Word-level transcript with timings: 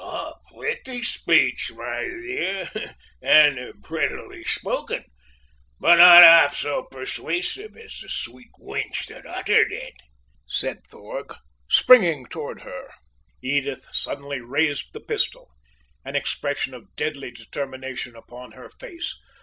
"A 0.03 0.33
pretty 0.51 1.03
speech, 1.03 1.71
my 1.75 2.03
dear, 2.05 2.67
and 3.21 3.83
prettily 3.83 4.43
spoken 4.43 5.03
but 5.79 5.97
not 5.97 6.23
half 6.23 6.55
so 6.55 6.87
persuasive 6.89 7.77
as 7.77 7.95
the 7.99 8.09
sweet 8.09 8.49
wench 8.59 9.05
that 9.09 9.27
uttered 9.27 9.71
it," 9.71 9.93
said 10.47 10.79
Thorg, 10.87 11.35
springing 11.69 12.25
toward 12.25 12.61
her. 12.63 12.89
Edith 13.43 13.87
suddenly 13.91 14.39
raised 14.39 14.91
the 14.93 15.01
pistol 15.01 15.51
an 16.03 16.15
expression 16.15 16.73
of 16.73 16.95
deadly 16.95 17.29
determination 17.29 18.15
upon 18.15 18.53
her 18.53 18.69
face. 18.69 19.19